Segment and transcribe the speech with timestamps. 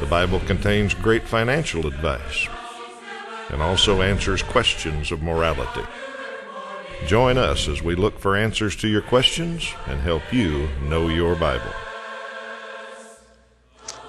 [0.00, 2.48] The Bible contains great financial advice
[3.50, 5.86] and also answers questions of morality.
[7.06, 11.36] Join us as we look for answers to your questions and help you know your
[11.36, 11.72] Bible.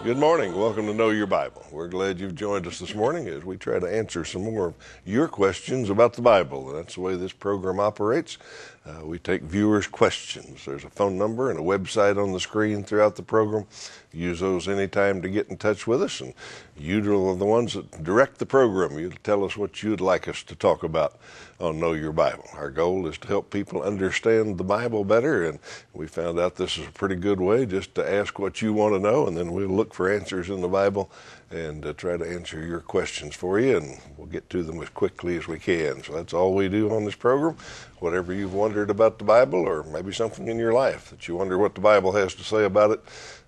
[0.05, 0.55] Good morning.
[0.55, 1.65] Welcome to Know Your Bible.
[1.71, 4.75] We're glad you've joined us this morning as we try to answer some more of
[5.03, 6.67] your questions about the Bible.
[6.67, 8.37] That's the way this program operates.
[8.85, 10.63] Uh, we take viewers' questions.
[10.63, 13.65] There's a phone number and a website on the screen throughout the program.
[14.13, 16.21] Use those anytime to get in touch with us.
[16.21, 16.35] And
[16.77, 18.99] you are the ones that direct the program.
[18.99, 21.17] You tell us what you'd like us to talk about
[21.59, 22.45] on Know Your Bible.
[22.53, 25.45] Our goal is to help people understand the Bible better.
[25.45, 25.57] And
[25.95, 28.93] we found out this is a pretty good way just to ask what you want
[28.93, 31.09] to know, and then we'll look for answers in the Bible
[31.49, 34.89] and uh, try to answer your questions for you, and we'll get to them as
[34.89, 36.03] quickly as we can.
[36.03, 37.55] So that's all we do on this program.
[37.99, 41.57] Whatever you've wondered about the Bible, or maybe something in your life that you wonder
[41.57, 43.01] what the Bible has to say about it,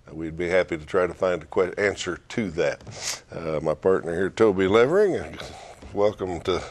[0.08, 3.22] uh, we'd be happy to try to find an que- answer to that.
[3.30, 5.38] Uh, my partner here, Toby Levering,
[5.92, 6.62] welcome to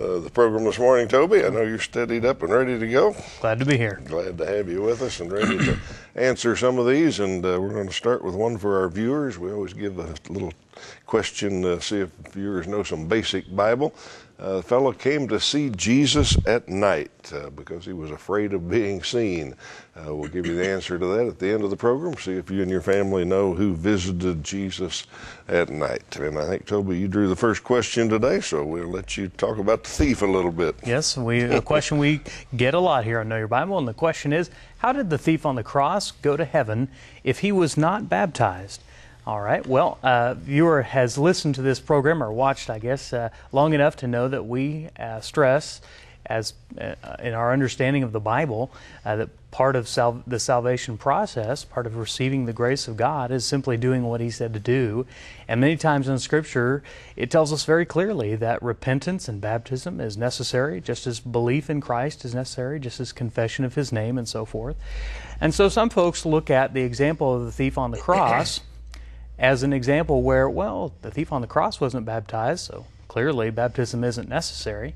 [0.00, 1.44] uh, the program this morning, Toby.
[1.44, 3.14] I know you're steadied up and ready to go.
[3.40, 4.00] Glad to be here.
[4.06, 5.78] Glad to have you with us and ready to
[6.16, 7.20] answer some of these.
[7.20, 9.38] And uh, we're going to start with one for our viewers.
[9.38, 10.52] We always give a little
[11.04, 13.94] question to see if viewers know some basic Bible.
[14.38, 18.68] Uh, the fellow came to see Jesus at night uh, because he was afraid of
[18.68, 19.54] being seen.
[19.94, 22.16] Uh, we'll give you the answer to that at the end of the program.
[22.16, 25.06] See if you and your family know who visited Jesus
[25.46, 26.16] at night.
[26.16, 29.58] And I think, Toby, you drew the first question today, so we'll let you talk
[29.58, 30.74] about the thief a little bit.
[30.84, 32.20] Yes, we, a question we
[32.56, 35.18] get a lot here on Know Your Bible, and the question is How did the
[35.18, 36.88] thief on the cross go to heaven
[37.22, 38.82] if he was not baptized?
[39.24, 39.64] All right.
[39.64, 43.94] Well, uh, viewer has listened to this program or watched, I guess, uh, long enough
[43.98, 45.80] to know that we uh, stress,
[46.26, 48.72] as uh, in our understanding of the Bible,
[49.04, 53.30] uh, that part of sal- the salvation process, part of receiving the grace of God,
[53.30, 55.06] is simply doing what He said to do.
[55.46, 56.82] And many times in Scripture,
[57.14, 61.80] it tells us very clearly that repentance and baptism is necessary, just as belief in
[61.80, 64.74] Christ is necessary, just as confession of His name, and so forth.
[65.40, 68.62] And so some folks look at the example of the thief on the cross
[69.42, 74.04] as an example where, well, the thief on the cross wasn't baptized, so clearly baptism
[74.04, 74.94] isn't necessary.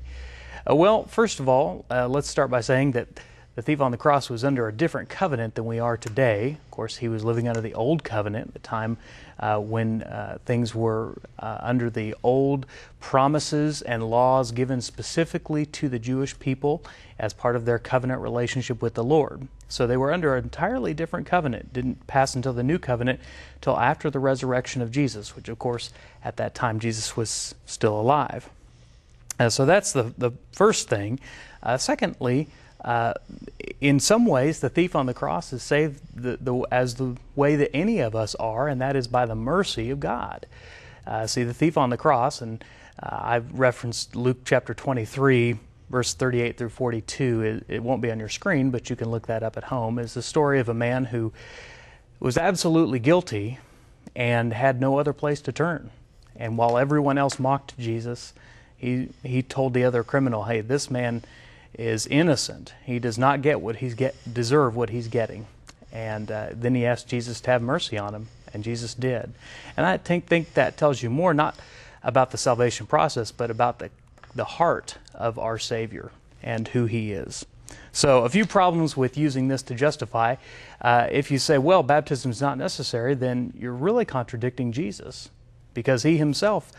[0.67, 3.07] Uh, well, first of all, uh, let's start by saying that
[3.57, 6.57] the thief on the cross was under a different covenant than we are today.
[6.65, 8.97] Of course, he was living under the old covenant, the time
[9.39, 12.67] uh, when uh, things were uh, under the old
[12.99, 16.83] promises and laws given specifically to the Jewish people
[17.17, 19.47] as part of their covenant relationship with the Lord.
[19.69, 21.73] So they were under an entirely different covenant.
[21.73, 23.19] Didn't pass until the new covenant,
[23.59, 25.91] till after the resurrection of Jesus, which, of course,
[26.23, 28.51] at that time Jesus was still alive.
[29.39, 31.19] Uh, so that's the, the first thing.
[31.63, 32.49] Uh, secondly,
[33.81, 37.55] in some ways, the thief on the cross is saved the, the, as the way
[37.55, 40.45] that any of us are, and that is by the mercy of God.
[41.05, 42.63] Uh, see, the thief on the cross, and
[43.01, 45.57] uh, I've referenced Luke chapter 23,
[45.89, 47.41] verse 38 through 42.
[47.41, 49.99] It, it, won't be on your screen, but you can look that up at home.
[49.99, 51.31] Is the story of a man who
[52.19, 53.59] was absolutely guilty
[54.15, 55.91] and had no other place to turn.
[56.35, 58.33] And while everyone else mocked Jesus,
[58.75, 61.23] he, he told the other criminal, hey, this man
[61.77, 62.73] is innocent.
[62.83, 65.47] He does not get what he's get deserve what he's getting.
[65.91, 69.33] And uh, then he asked Jesus to have mercy on him, and Jesus did.
[69.75, 71.57] And I think think that tells you more not
[72.03, 73.89] about the salvation process, but about the
[74.37, 76.11] the heart of our Savior
[76.41, 77.45] and who He is.
[77.91, 80.35] So, a few problems with using this to justify.
[80.79, 85.29] Uh, if you say, well, baptism is not necessary, then you're really contradicting Jesus
[85.73, 86.71] because He Himself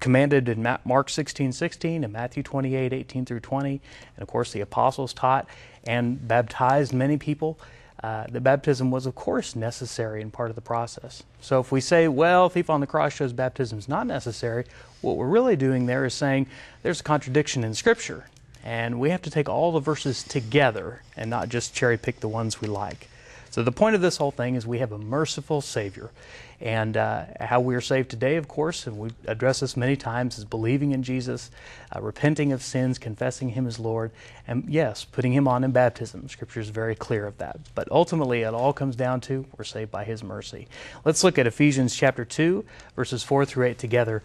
[0.00, 4.60] commanded in Mark 16 16 and Matthew 28 18 through 20, and of course the
[4.60, 5.46] apostles taught
[5.84, 7.58] and baptized many people.
[8.02, 11.24] Uh, the baptism was, of course, necessary and part of the process.
[11.40, 14.66] So if we say, well, thief on the cross shows baptism is not necessary,
[15.00, 16.46] what we're really doing there is saying
[16.82, 18.26] there's a contradiction in Scripture.
[18.62, 22.28] And we have to take all the verses together and not just cherry pick the
[22.28, 23.08] ones we like.
[23.50, 26.10] So the point of this whole thing is we have a merciful Savior.
[26.60, 30.38] And uh, how we are saved today, of course, and we've addressed this many times,
[30.38, 31.52] is believing in Jesus,
[31.94, 34.10] uh, repenting of sins, confessing Him as Lord,
[34.48, 36.28] and yes, putting Him on in baptism.
[36.28, 37.60] Scripture is very clear of that.
[37.76, 40.66] But ultimately, it all comes down to we're saved by His mercy.
[41.04, 42.64] Let's look at Ephesians chapter 2,
[42.96, 44.22] verses 4 through 8 together.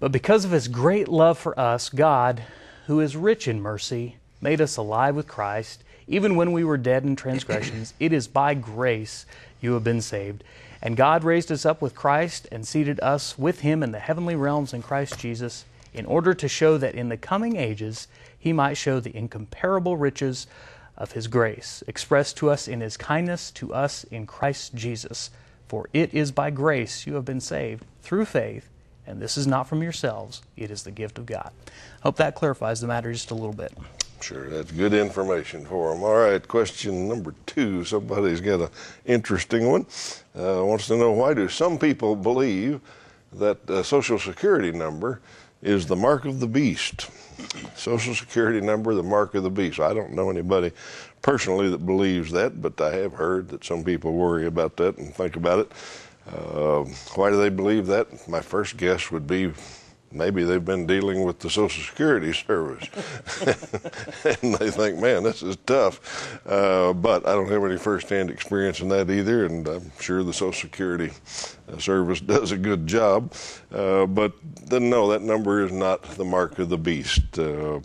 [0.00, 2.42] But because of his great love for us, God,
[2.86, 7.04] who is rich in mercy, made us alive with Christ, even when we were dead
[7.04, 7.94] in transgressions.
[8.00, 9.26] it is by grace
[9.60, 10.42] you have been saved.
[10.80, 14.36] And God raised us up with Christ and seated us with him in the heavenly
[14.36, 18.08] realms in Christ Jesus, in order to show that in the coming ages
[18.38, 20.46] he might show the incomparable riches
[20.96, 25.30] of his grace, expressed to us in his kindness to us in Christ Jesus.
[25.66, 28.68] For it is by grace you have been saved through faith
[29.08, 31.50] and this is not from yourselves, it is the gift of God.
[32.02, 33.72] Hope that clarifies the matter just a little bit.
[34.20, 36.02] Sure, that's good information for them.
[36.02, 37.84] All right, question number two.
[37.84, 38.68] Somebody's got an
[39.06, 39.86] interesting one.
[40.36, 42.80] Uh, wants to know why do some people believe
[43.32, 45.20] that the Social Security number
[45.62, 47.10] is the mark of the beast?
[47.76, 49.78] Social Security number, the mark of the beast.
[49.78, 50.72] I don't know anybody
[51.22, 55.14] personally that believes that, but I have heard that some people worry about that and
[55.14, 55.72] think about it.
[56.30, 56.84] Uh,
[57.14, 58.28] why do they believe that?
[58.28, 59.52] My first guess would be
[60.12, 62.88] maybe they've been dealing with the Social Security Service,
[64.42, 68.80] and they think, "Man, this is tough." Uh, but I don't have any firsthand experience
[68.80, 71.12] in that either, and I'm sure the Social Security
[71.72, 73.32] uh, Service does a good job.
[73.72, 74.32] Uh, but
[74.66, 77.38] then, no, that number is not the mark of the beast.
[77.38, 77.80] Uh,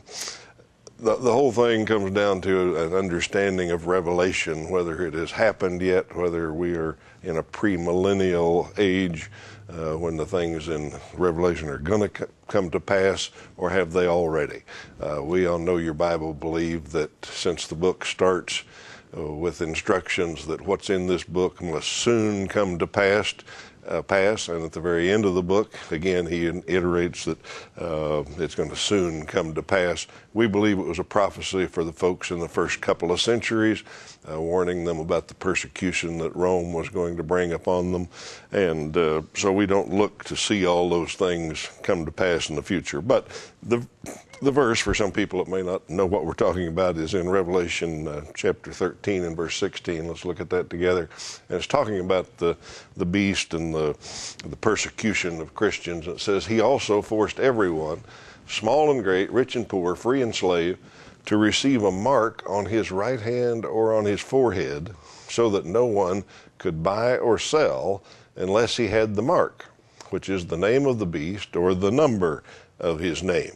[1.00, 5.81] the, the whole thing comes down to an understanding of revelation, whether it has happened
[5.81, 9.30] yet, whether we are in a premillennial age
[9.74, 13.92] uh, when the things in Revelation are going to c- come to pass, or have
[13.92, 14.64] they already?
[15.02, 18.64] Uh, we all know your Bible believe that since the book starts
[19.18, 23.34] uh, with instructions that what's in this book must soon come to pass,
[23.88, 24.48] uh, pass.
[24.48, 27.38] And at the very end of the book, again, he iterates that
[27.81, 30.08] uh, it's going to soon come to pass.
[30.33, 33.83] We believe it was a prophecy for the folks in the first couple of centuries,
[34.30, 38.07] uh, warning them about the persecution that Rome was going to bring upon them.
[38.51, 42.56] And uh, so we don't look to see all those things come to pass in
[42.56, 43.01] the future.
[43.01, 43.27] But
[43.62, 43.85] the
[44.44, 47.30] the verse for some people that may not know what we're talking about is in
[47.30, 50.07] Revelation uh, chapter 13 and verse 16.
[50.07, 51.09] Let's look at that together.
[51.47, 52.57] And it's talking about the
[52.97, 53.95] the beast and the
[54.47, 56.07] the persecution of Christians.
[56.07, 58.03] It says he also forced everyone,
[58.48, 60.78] small and great, rich and poor, free and slave,
[61.25, 64.94] to receive a mark on his right hand or on his forehead,
[65.30, 66.24] so that no one
[66.57, 68.04] could buy or sell
[68.36, 69.66] unless he had the mark,
[70.10, 72.44] which is the name of the beast or the number
[72.80, 73.54] of his name.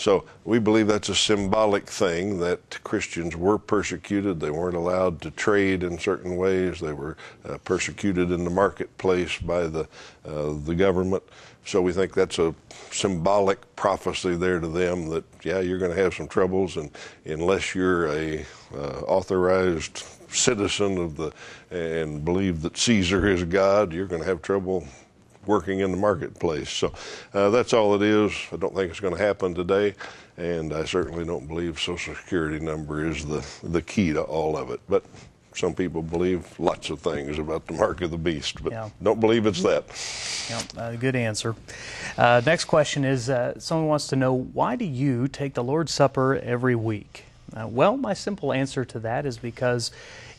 [0.00, 4.40] So we believe that's a symbolic thing that Christians were persecuted.
[4.40, 6.80] They weren't allowed to trade in certain ways.
[6.80, 9.86] They were uh, persecuted in the marketplace by the
[10.24, 11.22] uh, the government.
[11.64, 12.54] So we think that's a
[12.90, 16.90] symbolic prophecy there to them that yeah, you're going to have some troubles, and
[17.24, 21.32] unless you're a uh, authorized citizen of the
[21.70, 24.86] and believe that Caesar is God, you're going to have trouble
[25.46, 26.70] working in the marketplace.
[26.70, 26.92] So
[27.34, 28.32] uh, that's all it is.
[28.52, 29.94] I don't think it's going to happen today,
[30.36, 34.70] and I certainly don't believe Social Security number is the the key to all of
[34.70, 34.80] it.
[34.88, 35.04] But
[35.54, 38.88] some people believe lots of things about the mark of the beast, but yeah.
[39.02, 39.84] don't believe it's that.
[40.48, 41.54] Yeah, uh, good answer.
[42.16, 45.92] Uh, next question is uh, someone wants to know why do you take the Lord's
[45.92, 47.24] Supper every week?
[47.54, 49.90] Uh, well, my simple answer to that is because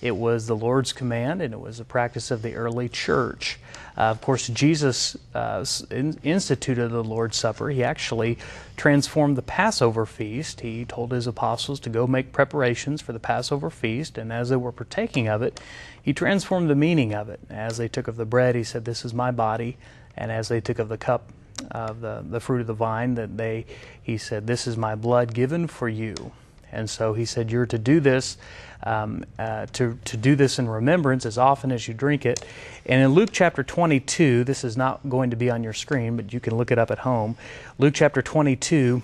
[0.02, 3.60] it was the Lord's command and it was a practice of the early church.
[3.98, 7.70] Uh, of course, Jesus uh, in, instituted the Lord's Supper.
[7.70, 8.38] He actually
[8.78, 10.62] transformed the Passover feast.
[10.62, 14.56] He told his apostles to go make preparations for the Passover feast, and as they
[14.56, 15.60] were partaking of it,
[16.02, 17.40] he transformed the meaning of it.
[17.50, 19.78] As they took of the bread, he said, This is my body.
[20.18, 21.32] And as they took of the cup,
[21.70, 23.66] of the, the fruit of the vine, that they,
[24.02, 26.32] he said, This is my blood given for you.
[26.72, 28.38] And so he said, You're to do this,
[28.84, 32.44] um, uh, to, to do this in remembrance as often as you drink it.
[32.86, 36.34] And in Luke chapter 22, this is not going to be on your screen, but
[36.34, 37.36] you can look it up at home.
[37.78, 39.02] Luke chapter 22,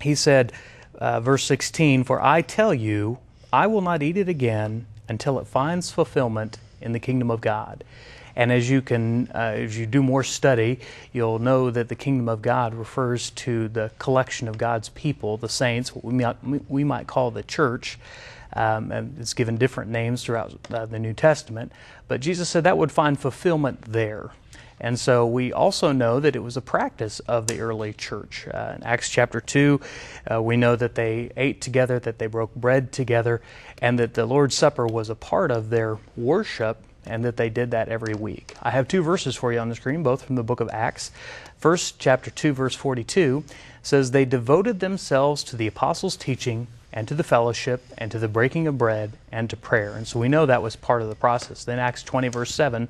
[0.00, 0.52] he said,
[0.94, 3.18] uh, verse 16, For I tell you,
[3.52, 7.84] I will not eat it again until it finds fulfillment in the kingdom of God.
[8.38, 10.78] And as you can, uh, as you do more study,
[11.12, 15.48] you'll know that the kingdom of God refers to the collection of God's people, the
[15.48, 17.98] saints, what we might, we might call the church.
[18.52, 21.72] Um, and it's given different names throughout uh, the New Testament.
[22.06, 24.30] But Jesus said that would find fulfillment there.
[24.80, 28.46] And so we also know that it was a practice of the early church.
[28.46, 29.80] Uh, in Acts chapter 2,
[30.30, 33.42] uh, we know that they ate together, that they broke bread together,
[33.82, 37.70] and that the Lord's Supper was a part of their worship and that they did
[37.70, 38.54] that every week.
[38.62, 41.10] I have two verses for you on the screen, both from the book of Acts.
[41.58, 43.44] First, chapter 2, verse 42
[43.82, 48.28] says, They devoted themselves to the apostles' teaching and to the fellowship and to the
[48.28, 49.92] breaking of bread and to prayer.
[49.94, 51.64] And so we know that was part of the process.
[51.64, 52.88] Then, Acts 20, verse 7,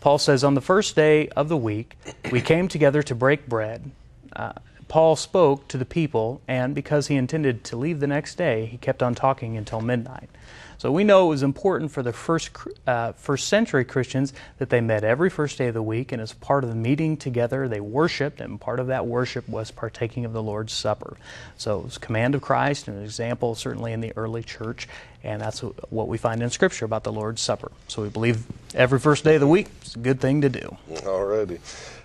[0.00, 1.96] Paul says, On the first day of the week,
[2.30, 3.90] we came together to break bread.
[4.34, 4.52] uh,
[4.88, 8.78] Paul spoke to the people, and because he intended to leave the next day, he
[8.78, 10.30] kept on talking until midnight.
[10.78, 12.50] So we know it was important for the first
[12.86, 16.32] uh, first century Christians that they met every first day of the week, and as
[16.32, 20.32] part of the meeting together, they worshipped, and part of that worship was partaking of
[20.32, 21.16] the Lord's Supper.
[21.56, 24.86] So it was command of Christ, and an example certainly in the early church,
[25.24, 27.72] and that's what we find in Scripture about the Lord's Supper.
[27.88, 30.76] So we believe every first day of the week is a good thing to do.
[30.88, 31.58] Alrighty.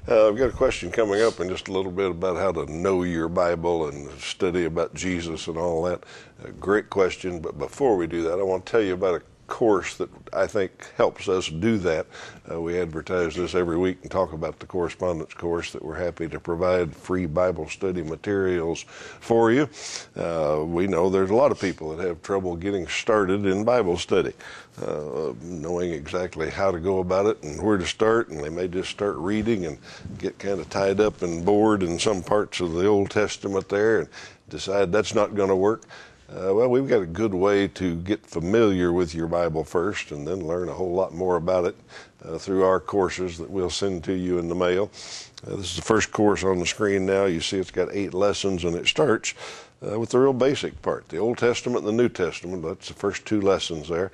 [0.05, 2.69] Uh, I've got a question coming up in just a little bit about how to
[2.69, 6.03] know your Bible and study about Jesus and all that.
[6.43, 9.21] A great question, but before we do that, I want to tell you about a
[9.47, 12.07] course that I think helps us do that.
[12.49, 16.27] Uh, we advertise this every week and talk about the correspondence course that we're happy
[16.29, 19.69] to provide free Bible study materials for you.
[20.15, 23.97] Uh, we know there's a lot of people that have trouble getting started in Bible
[23.97, 24.33] study,
[24.81, 28.67] uh, knowing exactly how to go about it and where to start, and they may
[28.67, 29.77] just start reading and
[30.17, 33.99] get kind of tied up and bored in some parts of the Old Testament there
[33.99, 34.09] and
[34.49, 35.83] decide that's not going to work.
[36.33, 40.27] Uh, well, we've got a good way to get familiar with your Bible first and
[40.27, 41.75] then learn a whole lot more about it
[42.25, 44.89] uh, through our courses that we'll send to you in the mail.
[45.45, 47.25] Uh, this is the first course on the screen now.
[47.25, 49.35] You see it's got eight lessons and it starts
[49.85, 52.63] uh, with the real basic part the Old Testament and the New Testament.
[52.63, 54.11] That's the first two lessons there.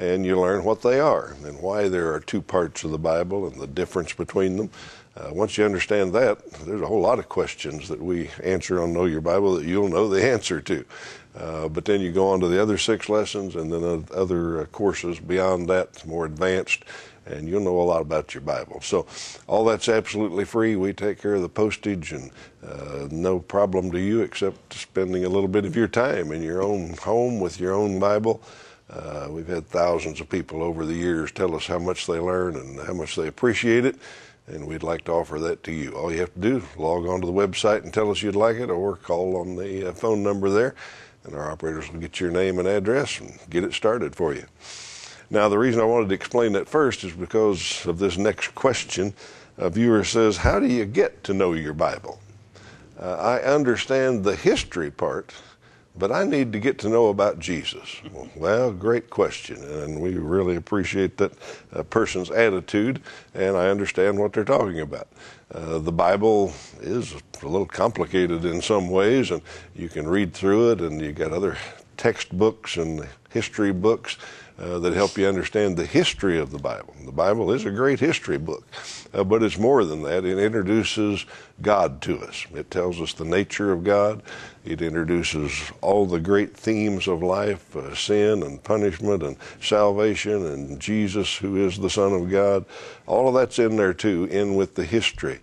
[0.00, 3.46] And you learn what they are and why there are two parts of the Bible
[3.46, 4.70] and the difference between them.
[5.14, 8.94] Uh, once you understand that, there's a whole lot of questions that we answer on
[8.94, 10.86] Know Your Bible that you'll know the answer to.
[11.36, 14.64] Uh, but then you go on to the other six lessons and then other uh,
[14.66, 16.86] courses beyond that, more advanced,
[17.26, 18.80] and you'll know a lot about your Bible.
[18.80, 19.06] So
[19.46, 20.76] all that's absolutely free.
[20.76, 22.30] We take care of the postage and
[22.66, 26.62] uh, no problem to you except spending a little bit of your time in your
[26.62, 28.40] own home with your own Bible.
[28.90, 32.56] Uh, we've had thousands of people over the years tell us how much they learn
[32.56, 33.96] and how much they appreciate it
[34.52, 35.92] and we'd like to offer that to you.
[35.92, 38.36] All you have to do is log on to the website and tell us you'd
[38.36, 40.74] like it, or call on the uh, phone number there,
[41.24, 44.44] and our operators will get your name and address and get it started for you.
[45.30, 49.14] Now, the reason I wanted to explain that first is because of this next question.
[49.58, 52.18] A viewer says, How do you get to know your Bible?
[52.98, 55.32] Uh, I understand the history part,
[56.00, 58.00] but I need to get to know about Jesus.
[58.34, 61.32] Well, great question, and we really appreciate that
[61.74, 63.02] uh, person's attitude,
[63.34, 65.08] and I understand what they're talking about.
[65.54, 69.42] Uh, the Bible is a little complicated in some ways, and
[69.76, 71.58] you can read through it, and you got other
[71.98, 74.16] textbooks and history books
[74.60, 76.94] uh, that help you understand the history of the Bible.
[77.04, 78.64] The Bible is a great history book,
[79.14, 80.24] uh, but it's more than that.
[80.24, 81.24] It introduces
[81.62, 82.46] God to us.
[82.54, 84.22] It tells us the nature of God.
[84.64, 90.78] It introduces all the great themes of life uh, sin and punishment and salvation and
[90.78, 92.66] Jesus, who is the Son of God.
[93.06, 95.40] All of that's in there too, in with the history.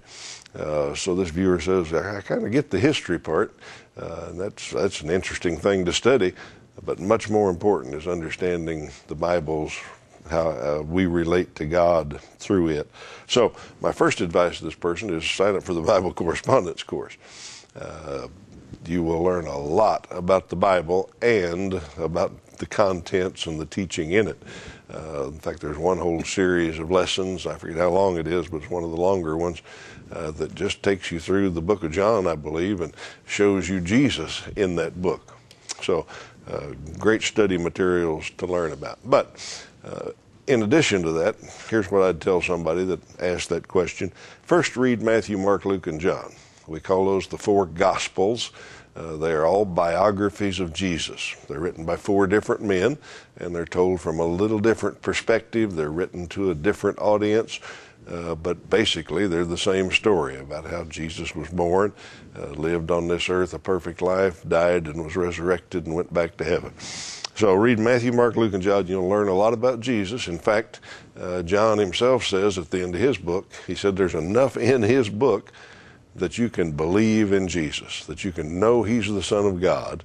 [0.56, 3.54] Uh, so this viewer says, I kind of get the history part,
[3.98, 6.34] uh, that's that's an interesting thing to study.
[6.86, 9.78] But much more important is understanding the Bible's
[10.30, 12.90] how uh, we relate to God through it.
[13.28, 17.18] So, my first advice to this person is sign up for the Bible correspondence course.
[17.76, 18.28] Uh,
[18.86, 24.12] you will learn a lot about the Bible and about the contents and the teaching
[24.12, 24.42] in it.
[24.94, 27.46] Uh, in fact, there's one whole series of lessons.
[27.46, 29.62] I forget how long it is, but it's one of the longer ones
[30.12, 32.94] uh, that just takes you through the book of John, I believe, and
[33.26, 35.38] shows you Jesus in that book.
[35.84, 36.08] So,
[36.98, 39.00] great study materials to learn about.
[39.06, 39.36] But
[39.84, 40.12] uh,
[40.48, 41.36] in addition to that,
[41.70, 44.12] here's what I'd tell somebody that asked that question.
[44.44, 46.34] First, read Matthew, Mark, Luke, and John.
[46.68, 48.52] We call those the four Gospels.
[48.96, 51.36] Uh, they are all biographies of Jesus.
[51.48, 52.98] They're written by four different men,
[53.38, 55.76] and they're told from a little different perspective.
[55.76, 57.60] They're written to a different audience.
[58.08, 61.92] Uh, but basically, they're the same story about how Jesus was born,
[62.38, 66.38] uh, lived on this earth a perfect life, died and was resurrected and went back
[66.38, 66.74] to heaven.
[66.80, 68.88] So read Matthew, Mark, Luke, and John.
[68.88, 70.28] You'll learn a lot about Jesus.
[70.28, 70.80] In fact,
[71.20, 74.82] uh, John himself says at the end of his book, he said there's enough in
[74.82, 75.52] his book
[76.16, 80.04] that you can believe in Jesus, that you can know he's the Son of God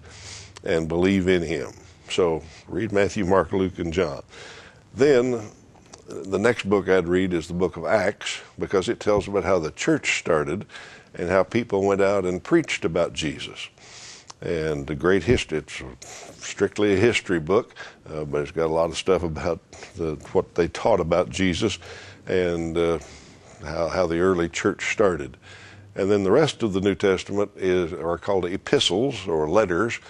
[0.64, 1.72] and believe in him.
[2.10, 4.22] So read Matthew, Mark, Luke, and John.
[4.94, 5.48] Then
[6.12, 9.58] the next book I'd read is the book of Acts because it tells about how
[9.58, 10.66] the church started
[11.14, 13.68] and how people went out and preached about Jesus.
[14.40, 15.82] And the great history, it's
[16.44, 17.74] strictly a history book,
[18.10, 19.60] uh, but it's got a lot of stuff about
[19.96, 21.78] the, what they taught about Jesus
[22.26, 22.98] and uh,
[23.64, 25.36] how, how the early church started.
[25.94, 30.00] And then the rest of the New Testament is are called epistles or letters,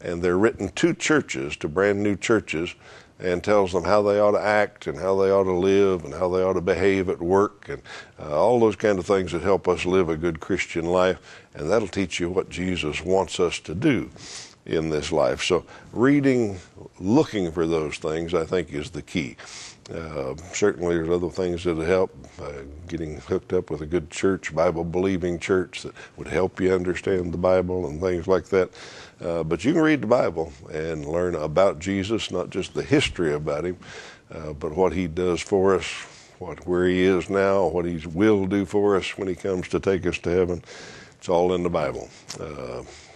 [0.00, 2.74] and they're written to churches, to brand new churches,
[3.22, 6.12] and tells them how they ought to act and how they ought to live and
[6.12, 7.80] how they ought to behave at work and
[8.18, 11.40] uh, all those kind of things that help us live a good Christian life.
[11.54, 14.10] And that'll teach you what Jesus wants us to do
[14.66, 15.42] in this life.
[15.42, 16.58] So, reading,
[17.00, 19.36] looking for those things, I think, is the key.
[19.92, 22.14] Uh, certainly, there's other things that help.
[22.40, 26.72] Uh, getting hooked up with a good church, Bible believing church that would help you
[26.72, 28.70] understand the Bible and things like that.
[29.20, 33.32] Uh, but you can read the Bible and learn about Jesus, not just the history
[33.34, 33.76] about him,
[34.32, 35.86] uh, but what he does for us,
[36.38, 39.80] what where he is now, what he will do for us when he comes to
[39.80, 40.62] take us to heaven.
[41.18, 42.08] It's all in the Bible.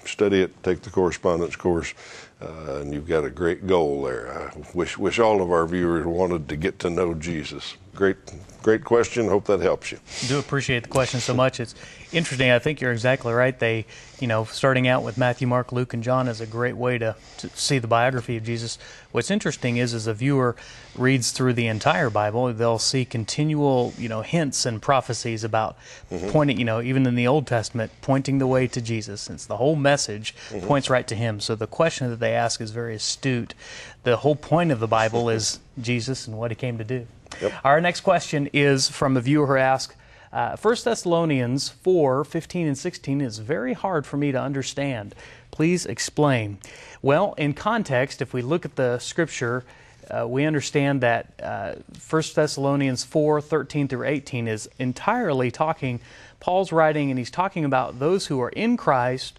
[0.07, 1.93] Study it, take the correspondence course,
[2.41, 4.31] uh, and you've got a great goal there.
[4.31, 7.77] I wish wish all of our viewers wanted to get to know Jesus.
[7.95, 8.17] Great,
[8.63, 9.27] great question.
[9.29, 9.99] Hope that helps you.
[10.29, 11.61] do appreciate the question so much.
[11.61, 11.75] It's
[12.13, 12.51] interesting.
[12.51, 13.59] I think you're exactly right.
[13.59, 13.87] They,
[14.21, 17.17] you know, starting out with Matthew, Mark, Luke, and John is a great way to,
[17.39, 18.79] to see the biography of Jesus.
[19.13, 20.57] What's interesting is, as a viewer
[20.95, 25.79] reads through the entire Bible, they'll see continual, you know, hints and prophecies about
[26.11, 26.29] mm-hmm.
[26.29, 29.23] pointing, you know, even in the Old Testament, pointing the way to Jesus.
[29.23, 30.67] Since the whole message mm-hmm.
[30.67, 31.41] points right to Him.
[31.41, 33.55] So the question that they ask is very astute.
[34.03, 37.07] The whole point of the Bible is Jesus and what He came to do.
[37.41, 37.53] Yep.
[37.65, 39.97] Our next question is from a viewer who asked,
[40.33, 45.15] uh, 1 Thessalonians 4 15 and 16 is very hard for me to understand.
[45.51, 46.59] Please explain.
[47.01, 49.65] Well, in context, if we look at the scripture,
[50.11, 51.75] uh, we understand that uh,
[52.09, 56.01] 1 Thessalonians 4 13 through 18 is entirely talking,
[56.41, 59.39] Paul's writing, and he's talking about those who are in Christ,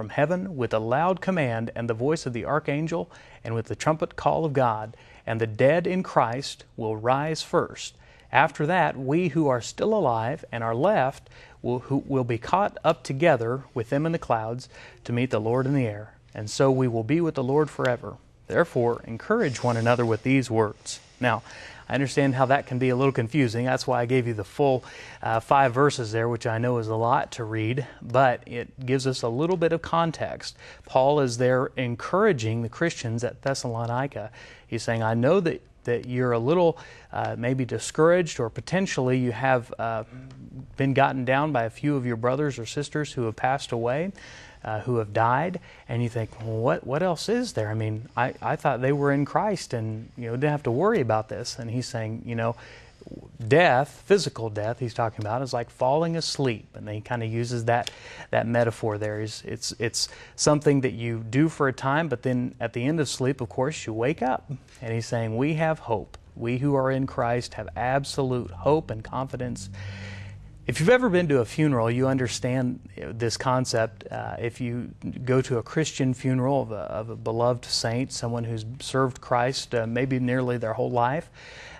[0.00, 3.10] from heaven with a loud command and the voice of the archangel
[3.44, 7.94] and with the trumpet call of God and the dead in Christ will rise first.
[8.32, 11.28] After that, we who are still alive and are left
[11.60, 14.70] will, who, will be caught up together with them in the clouds
[15.04, 17.68] to meet the Lord in the air, and so we will be with the Lord
[17.68, 18.16] forever.
[18.46, 21.00] Therefore, encourage one another with these words.
[21.20, 21.42] Now,
[21.90, 23.64] I understand how that can be a little confusing.
[23.64, 24.84] That's why I gave you the full
[25.22, 29.08] uh, five verses there, which I know is a lot to read, but it gives
[29.08, 30.56] us a little bit of context.
[30.86, 34.30] Paul is there encouraging the Christians at Thessalonica.
[34.68, 36.78] He's saying, I know that that you're a little
[37.10, 40.04] uh, maybe discouraged or potentially you have uh,
[40.76, 44.12] been gotten down by a few of your brothers or sisters who have passed away
[44.64, 47.70] uh, who have died, and you think, well, what what else is there?
[47.70, 50.70] I mean, I, I thought they were in Christ and you know didn't have to
[50.70, 51.58] worry about this.
[51.58, 52.56] And he's saying, you know,
[53.48, 57.64] death, physical death, he's talking about is like falling asleep, and he kind of uses
[57.66, 57.90] that
[58.30, 59.20] that metaphor there.
[59.20, 63.00] Is it's it's something that you do for a time, but then at the end
[63.00, 64.50] of sleep, of course, you wake up.
[64.82, 66.16] And he's saying, we have hope.
[66.36, 69.68] We who are in Christ have absolute hope and confidence.
[70.70, 74.06] If you've ever been to a funeral, you understand this concept.
[74.08, 78.44] Uh, if you go to a Christian funeral of a, of a beloved saint, someone
[78.44, 81.28] who's served Christ uh, maybe nearly their whole life,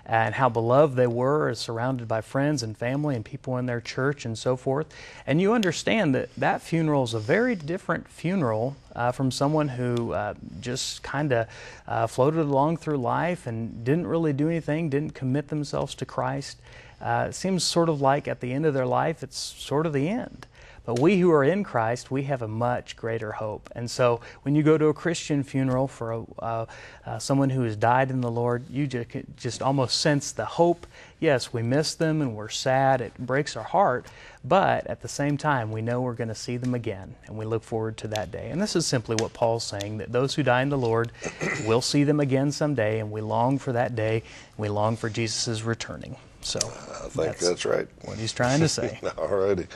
[0.05, 4.25] and how beloved they were, surrounded by friends and family and people in their church
[4.25, 4.87] and so forth,
[5.25, 10.13] and you understand that that funeral is a very different funeral uh, from someone who
[10.13, 11.47] uh, just kind of
[11.87, 16.57] uh, floated along through life and didn't really do anything, didn't commit themselves to Christ.
[16.99, 19.93] Uh, it seems sort of like at the end of their life, it's sort of
[19.93, 20.45] the end.
[20.85, 23.69] But we who are in Christ, we have a much greater hope.
[23.75, 26.65] And so when you go to a Christian funeral for a, uh,
[27.05, 30.87] uh, someone who has died in the Lord, you just, just almost sense the hope.
[31.19, 32.99] Yes, we miss them and we're sad.
[32.99, 34.07] It breaks our heart.
[34.43, 37.45] But at the same time, we know we're going to see them again, and we
[37.45, 38.49] look forward to that day.
[38.49, 41.11] And this is simply what Paul's saying that those who die in the Lord
[41.67, 44.23] will see them again someday, and we long for that day.
[44.57, 46.15] We long for Jesus' returning.
[46.41, 47.87] So I think that's, that's right.
[48.05, 48.99] What he's trying to say.
[49.19, 49.67] All righty.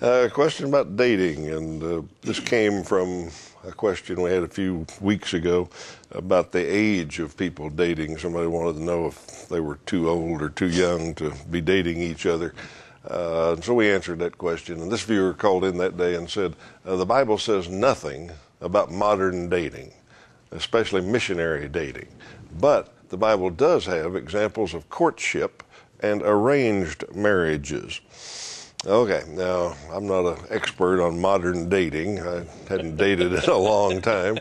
[0.00, 3.30] A question about dating, and uh, this came from
[3.66, 5.68] a question we had a few weeks ago
[6.12, 8.16] about the age of people dating.
[8.16, 12.00] Somebody wanted to know if they were too old or too young to be dating
[12.00, 12.54] each other.
[13.08, 14.80] Uh, so we answered that question.
[14.80, 16.54] And this viewer called in that day and said,
[16.86, 18.30] uh, The Bible says nothing
[18.60, 19.90] about modern dating,
[20.52, 22.06] especially missionary dating.
[22.60, 25.64] But the Bible does have examples of courtship
[25.98, 28.00] and arranged marriages.
[28.86, 32.20] Okay, now I'm not an expert on modern dating.
[32.20, 34.38] I hadn't dated in a long time,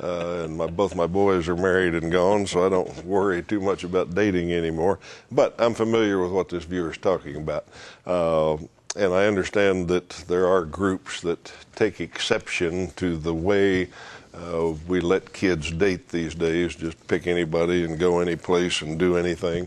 [0.00, 3.60] uh, and my, both my boys are married and gone, so I don't worry too
[3.60, 5.00] much about dating anymore.
[5.32, 7.66] But I'm familiar with what this viewer is talking about.
[8.06, 8.58] Uh,
[8.94, 13.88] and I understand that there are groups that take exception to the way
[14.34, 19.00] uh, we let kids date these days, just pick anybody and go any place and
[19.00, 19.66] do anything.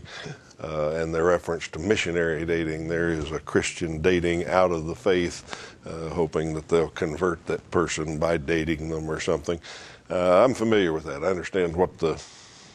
[0.62, 4.94] Uh, and the reference to missionary dating there is a Christian dating out of the
[4.94, 9.60] faith, uh, hoping that they'll convert that person by dating them or something.
[10.08, 11.24] Uh, I'm familiar with that.
[11.24, 12.22] I understand what the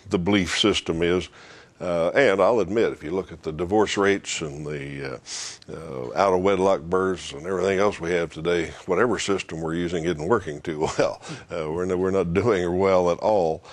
[0.09, 1.29] the belief system is.
[1.79, 6.13] Uh, and I'll admit, if you look at the divorce rates and the uh, uh,
[6.13, 10.27] out of wedlock births and everything else we have today, whatever system we're using isn't
[10.27, 11.21] working too well.
[11.49, 13.63] We're, no, we're not doing well at all.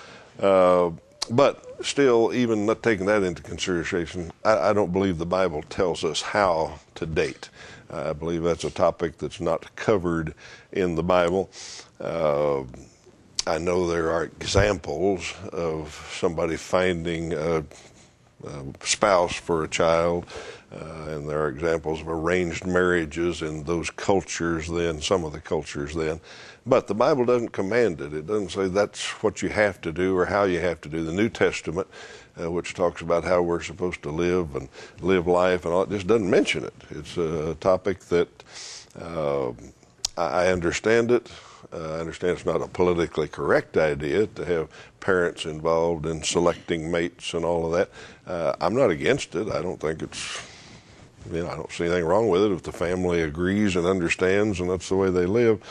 [1.29, 6.03] But still, even not taking that into consideration, I, I, don't believe the Bible tells
[6.03, 7.49] us how to date.
[7.89, 10.33] I believe that's a topic that's not covered
[10.71, 11.49] in the Bible.
[11.99, 12.63] Uh,
[13.45, 17.63] I know there are examples of somebody finding a
[18.81, 20.25] spouse for a child.
[20.69, 25.39] Uh, and there are examples of arranged marriages in those cultures then, some of the
[25.39, 26.19] cultures then.
[26.67, 28.13] But the Bible doesn't command it.
[28.13, 31.01] It doesn't say that's what you have to do or how you have to do.
[31.01, 31.87] The New Testament,
[32.39, 34.67] uh, which talks about how we're supposed to live and
[34.99, 36.73] live life and all, it just doesn't mention it.
[36.89, 38.27] It's a topic that
[38.99, 39.51] uh,
[40.17, 41.31] I understand it.
[41.71, 46.91] Uh, I understand it's not a politically correct idea to have parents involved in selecting
[46.91, 47.89] mates and all of that.
[48.29, 49.49] Uh, I'm not against it.
[49.49, 50.45] I don't think it's,
[51.31, 54.59] you know, I don't see anything wrong with it if the family agrees and understands
[54.59, 55.61] and that's the way they live.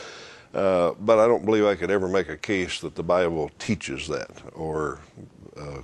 [0.57, 4.07] Uh, but I don't believe I could ever make a case that the Bible teaches
[4.07, 4.99] that or
[5.55, 5.83] uh,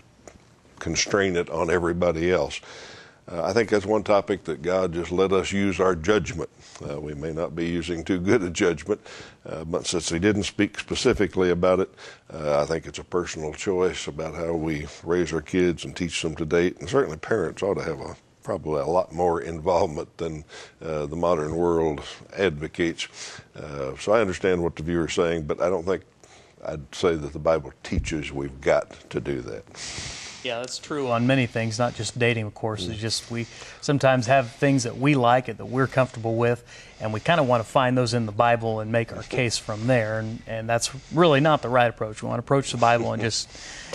[0.79, 2.59] constrain it on everybody else.
[3.31, 6.49] Uh, I think that's one topic that God just let us use our judgment.
[6.89, 8.99] Uh, we may not be using too good a judgment,
[9.45, 11.93] uh, but since He didn't speak specifically about it,
[12.33, 16.36] I think it's a personal choice about how we raise our kids and teach them
[16.38, 16.79] to date.
[16.79, 20.43] And certainly, parents ought to have a probably a lot more involvement than
[20.82, 22.01] uh, the modern world
[22.38, 23.08] advocates.
[23.56, 26.03] Uh, so I understand what the viewer is saying, but I don't think
[26.65, 29.63] I'd say that the Bible teaches we've got to do that.
[30.43, 32.86] Yeah, that's true on many things, not just dating, of course.
[32.88, 33.47] It's just we
[33.79, 36.65] sometimes have things that we like and that we're comfortable with,
[36.99, 39.58] and we kind of want to find those in the Bible and make our case
[39.58, 40.19] from there.
[40.19, 42.21] And, and that's really not the right approach.
[42.21, 43.49] We want to approach the Bible and just,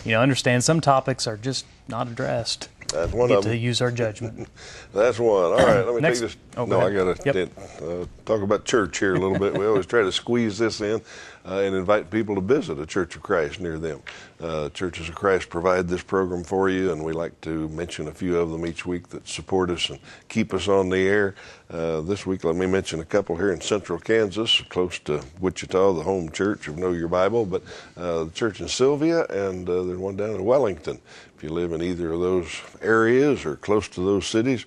[0.06, 2.70] you know, understand some topics are just not addressed.
[2.92, 3.52] That's one Get of them.
[3.52, 4.48] to use our judgment.
[4.94, 5.44] That's one.
[5.44, 6.36] All right, let me Next- take this.
[6.56, 7.50] oh, go no, I got to Yep.
[7.82, 9.56] uh, talk about church here a little bit.
[9.58, 11.02] We always try to squeeze this in
[11.48, 14.02] uh, and invite people to visit a Church of Christ near them.
[14.40, 18.12] Uh, Churches of Christ provide this program for you, and we like to mention a
[18.12, 21.34] few of them each week that support us and keep us on the air.
[21.70, 25.92] Uh, this week, let me mention a couple here in central Kansas, close to Wichita,
[25.94, 27.62] the home church of Know Your Bible, but
[27.96, 31.00] uh, the church in Sylvia, and uh, there's one down in Wellington.
[31.36, 34.66] If you live in either of those areas or close to those cities,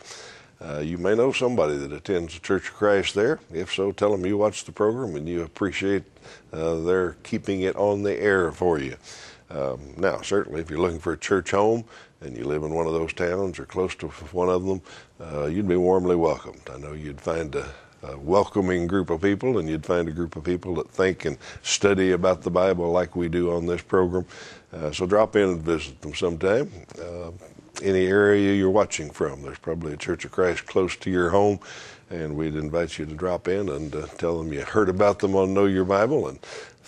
[0.63, 3.39] uh, you may know somebody that attends the Church of Christ there.
[3.51, 6.03] If so, tell them you watch the program and you appreciate
[6.53, 8.95] uh, their keeping it on the air for you.
[9.49, 11.83] Um, now, certainly, if you're looking for a church home
[12.21, 14.81] and you live in one of those towns or close to one of them,
[15.19, 16.61] uh, you'd be warmly welcomed.
[16.71, 17.67] I know you'd find a,
[18.03, 21.37] a welcoming group of people, and you'd find a group of people that think and
[21.63, 24.25] study about the Bible like we do on this program.
[24.71, 26.71] Uh, so drop in and visit them sometime.
[27.01, 27.31] Uh,
[27.81, 31.59] any area you're watching from, there's probably a Church of Christ close to your home,
[32.09, 35.35] and we'd invite you to drop in and uh, tell them you heard about them
[35.35, 36.41] on Know Your Bible and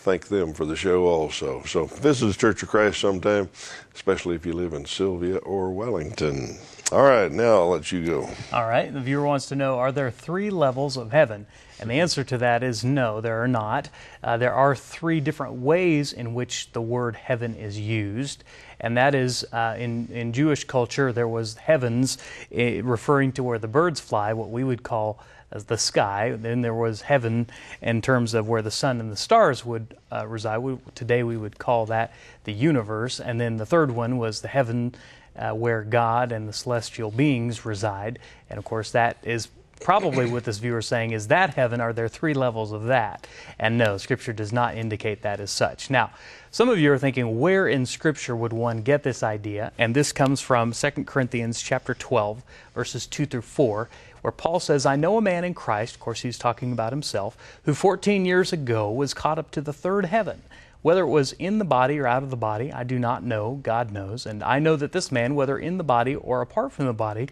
[0.04, 1.64] thank them for the show also.
[1.64, 3.50] So visit the Church of Christ sometime,
[3.96, 6.58] especially if you live in Sylvia or Wellington.
[6.92, 8.30] All right, now I'll let you go.
[8.52, 8.94] All right.
[8.94, 11.48] The viewer wants to know Are there three levels of heaven?
[11.80, 13.90] And the answer to that is no, there are not.
[14.24, 18.44] Uh, there are three different ways in which the word heaven is used.
[18.84, 22.18] And that is uh, in, in Jewish culture, there was heavens
[22.52, 25.20] eh, referring to where the birds fly, what we would call
[25.52, 26.36] as the sky.
[26.38, 27.48] Then there was heaven
[27.82, 30.58] in terms of where the sun and the stars would uh, reside.
[30.58, 32.12] We, today we would call that
[32.44, 33.22] the universe.
[33.22, 34.94] And then the third one was the heaven
[35.38, 38.20] uh, where God and the celestial beings reside.
[38.50, 39.48] And of course, that is
[39.84, 43.28] probably what this viewer is saying is that heaven are there three levels of that?
[43.60, 45.90] And no scripture does not indicate that as such.
[45.90, 46.12] Now
[46.52, 49.72] some of you are thinking where in scripture would one get this idea?
[49.78, 52.44] And this comes from 2 corinthians chapter 12
[52.74, 53.90] verses 2 through 4
[54.22, 57.36] where paul says i know a man in christ of course he's talking about himself
[57.66, 60.42] who 14 years ago was caught up to the third heaven.
[60.82, 63.60] Whether it was in the body or out of the body i do not know.
[63.62, 64.26] God knows.
[64.26, 67.30] And i know that this man whether in the body or apart from the body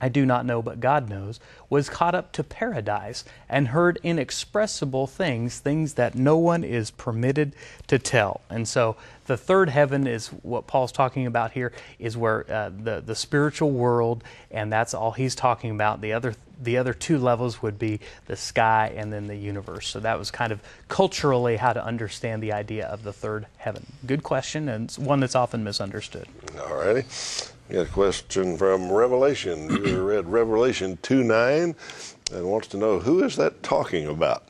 [0.00, 5.06] I do not know, but God knows, was caught up to paradise and heard inexpressible
[5.06, 7.54] things, things that no one is permitted
[7.88, 8.40] to tell.
[8.48, 13.02] And so the third heaven is what Paul's talking about here, is where uh, the,
[13.04, 16.00] the spiritual world, and that's all he's talking about.
[16.00, 19.88] The other, the other two levels would be the sky and then the universe.
[19.88, 23.84] So that was kind of culturally how to understand the idea of the third heaven.
[24.06, 26.28] Good question, and it's one that's often misunderstood.
[26.58, 27.04] All righty.
[27.70, 29.68] Got a question from Revelation.
[29.68, 31.74] You read Revelation 2 9
[32.32, 34.48] and wants to know who is that talking about?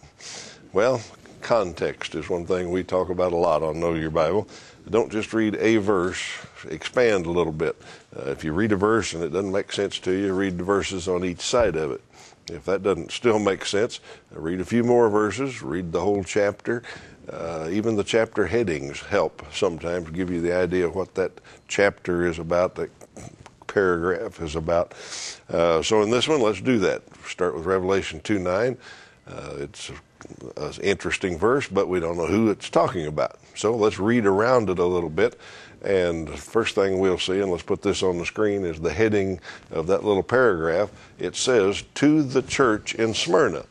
[0.72, 1.00] Well,
[1.40, 4.46] context is one thing we talk about a lot on Know Your Bible.
[4.88, 6.22] Don't just read a verse,
[6.68, 7.74] expand a little bit.
[8.16, 10.62] Uh, if you read a verse and it doesn't make sense to you, read the
[10.62, 12.02] verses on each side of it.
[12.48, 13.98] If that doesn't still make sense,
[14.30, 16.84] read a few more verses, read the whole chapter.
[17.28, 21.32] Uh, even the chapter headings help sometimes give you the idea of what that
[21.66, 22.90] chapter is about, that
[23.78, 24.92] paragraph is about.
[25.48, 27.02] Uh, so in this one, let's do that.
[27.26, 28.76] Start with Revelation 2 9.
[29.28, 29.90] Uh, it's
[30.56, 33.38] an interesting verse, but we don't know who it's talking about.
[33.54, 35.38] So let's read around it a little bit.
[35.82, 39.38] And first thing we'll see, and let's put this on the screen, is the heading
[39.70, 40.90] of that little paragraph.
[41.20, 43.64] It says, To the church in Smyrna.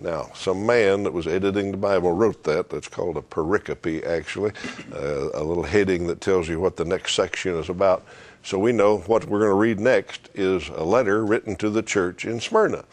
[0.00, 2.68] Now, some man that was editing the Bible wrote that.
[2.68, 4.52] That's called a pericope, actually,
[4.92, 8.04] uh, a little heading that tells you what the next section is about.
[8.42, 11.82] So we know what we're going to read next is a letter written to the
[11.82, 12.84] church in Smyrna.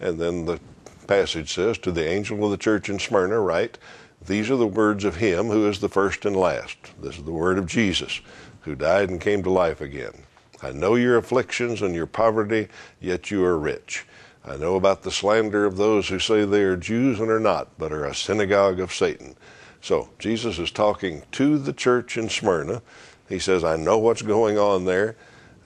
[0.00, 0.58] And then the
[1.06, 3.78] passage says, To the angel of the church in Smyrna, write,
[4.26, 6.76] These are the words of him who is the first and last.
[7.00, 8.20] This is the word of Jesus,
[8.62, 10.14] who died and came to life again.
[10.62, 12.68] I know your afflictions and your poverty,
[13.00, 14.04] yet you are rich.
[14.44, 17.78] I know about the slander of those who say they are Jews and are not,
[17.78, 19.36] but are a synagogue of Satan.
[19.80, 22.82] So Jesus is talking to the church in Smyrna.
[23.28, 25.16] He says, I know what's going on there.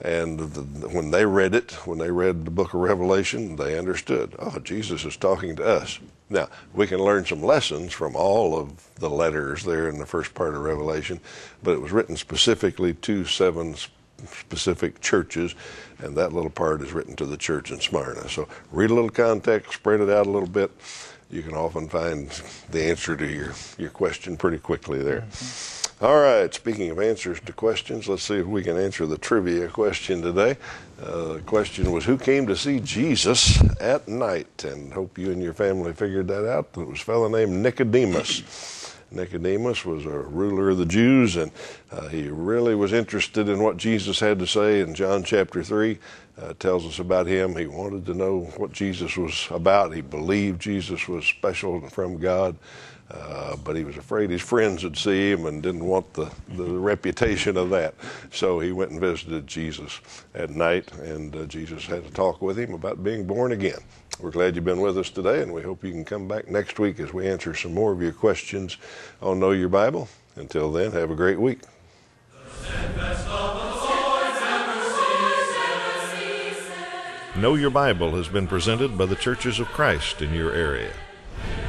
[0.01, 4.35] And the, when they read it, when they read the book of Revelation, they understood,
[4.37, 5.99] oh, Jesus is talking to us.
[6.29, 10.33] Now, we can learn some lessons from all of the letters there in the first
[10.33, 11.21] part of Revelation,
[11.61, 13.75] but it was written specifically to seven
[14.27, 15.55] specific churches,
[15.99, 18.29] and that little part is written to the church in Smyrna.
[18.29, 20.71] So read a little context, spread it out a little bit.
[21.29, 22.29] You can often find
[22.69, 25.21] the answer to your, your question pretty quickly there.
[25.21, 26.05] Mm-hmm.
[26.05, 29.69] All right, speaking of answers to questions, let's see if we can answer the trivia
[29.69, 30.57] question today.
[31.01, 34.65] Uh, the question was Who came to see Jesus at night?
[34.65, 36.69] And hope you and your family figured that out.
[36.75, 38.82] It was a fellow named Nicodemus.
[39.13, 41.51] Nicodemus was a ruler of the Jews, and
[41.91, 44.79] uh, he really was interested in what Jesus had to say.
[44.81, 45.99] In John chapter 3,
[46.41, 47.55] uh, tells us about him.
[47.55, 49.93] He wanted to know what Jesus was about.
[49.93, 52.55] He believed Jesus was special and from God.
[53.11, 56.63] Uh, but he was afraid his friends would see him and didn't want the, the
[56.63, 57.93] reputation of that.
[58.31, 59.99] So he went and visited Jesus
[60.33, 63.77] at night, and uh, Jesus had to talk with him about being born again.
[64.19, 66.79] We're glad you've been with us today, and we hope you can come back next
[66.79, 68.77] week as we answer some more of your questions
[69.21, 70.07] on Know Your Bible.
[70.35, 71.61] Until then, have a great week.
[77.35, 80.93] Know Your Bible has been presented by the Churches of Christ in your area.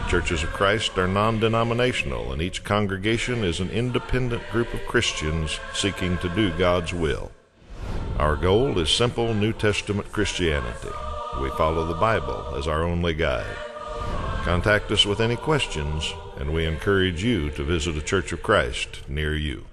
[0.09, 5.59] Churches of Christ are non denominational, and each congregation is an independent group of Christians
[5.73, 7.33] seeking to do God's will.
[8.19, 10.91] Our goal is simple New Testament Christianity.
[11.41, 13.57] We follow the Bible as our only guide.
[14.45, 19.09] Contact us with any questions, and we encourage you to visit a Church of Christ
[19.09, 19.65] near you.